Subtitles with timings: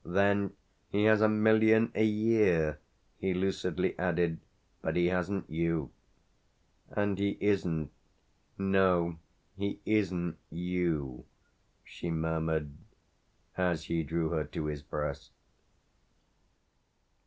[0.03, 0.53] Then,
[0.89, 2.79] "He has a million a year,"
[3.19, 4.39] he lucidly added.
[4.81, 5.91] "But he hasn't you."
[6.89, 7.91] "And he isn't
[8.57, 9.19] no,
[9.55, 11.25] he isn't you!"
[11.83, 12.73] she murmured,
[13.55, 15.29] as he drew her to his breast.